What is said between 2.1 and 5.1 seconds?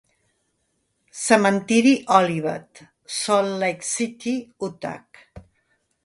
Olivet, Salt Lake City, Utah.